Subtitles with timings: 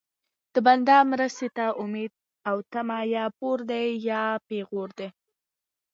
[0.53, 2.11] د بنده مرستې ته امید
[2.49, 5.09] او طمع یا پور دی یا پېغور دی